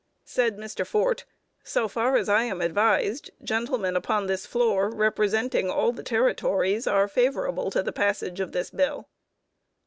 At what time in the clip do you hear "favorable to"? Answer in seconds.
7.07-7.83